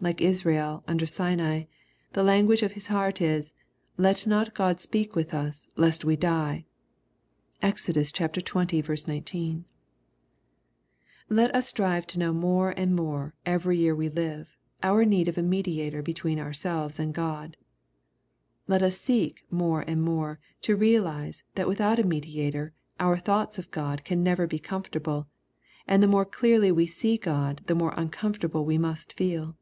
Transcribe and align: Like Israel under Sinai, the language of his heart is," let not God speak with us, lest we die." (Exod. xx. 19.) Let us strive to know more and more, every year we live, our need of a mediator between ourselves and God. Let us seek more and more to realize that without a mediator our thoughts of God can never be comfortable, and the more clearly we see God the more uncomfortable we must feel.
Like 0.00 0.20
Israel 0.20 0.82
under 0.88 1.06
Sinai, 1.06 1.66
the 2.12 2.24
language 2.24 2.62
of 2.62 2.72
his 2.72 2.88
heart 2.88 3.20
is," 3.22 3.54
let 4.06 4.26
not 4.26 4.52
God 4.52 4.80
speak 4.80 5.14
with 5.14 5.32
us, 5.32 5.70
lest 5.76 6.04
we 6.04 6.16
die." 6.16 6.64
(Exod. 7.62 7.94
xx. 7.94 9.06
19.) 9.08 9.64
Let 11.28 11.54
us 11.54 11.68
strive 11.68 12.08
to 12.08 12.18
know 12.18 12.32
more 12.32 12.70
and 12.76 12.96
more, 12.96 13.34
every 13.46 13.78
year 13.78 13.94
we 13.94 14.08
live, 14.08 14.56
our 14.82 15.04
need 15.04 15.28
of 15.28 15.38
a 15.38 15.42
mediator 15.42 16.02
between 16.02 16.40
ourselves 16.40 16.98
and 16.98 17.14
God. 17.14 17.56
Let 18.66 18.82
us 18.82 19.00
seek 19.00 19.44
more 19.52 19.82
and 19.82 20.02
more 20.02 20.40
to 20.62 20.74
realize 20.74 21.44
that 21.54 21.68
without 21.68 22.00
a 22.00 22.04
mediator 22.04 22.72
our 22.98 23.16
thoughts 23.16 23.56
of 23.56 23.70
God 23.70 24.04
can 24.04 24.24
never 24.24 24.48
be 24.48 24.58
comfortable, 24.58 25.28
and 25.86 26.02
the 26.02 26.08
more 26.08 26.24
clearly 26.24 26.72
we 26.72 26.86
see 26.86 27.16
God 27.16 27.60
the 27.66 27.76
more 27.76 27.94
uncomfortable 27.96 28.64
we 28.64 28.78
must 28.78 29.12
feel. 29.12 29.54